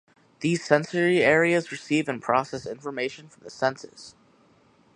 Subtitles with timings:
[0.39, 4.15] These sensory areas receive and process information from the senses.